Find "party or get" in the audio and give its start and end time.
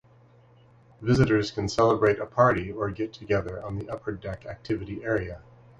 2.25-3.13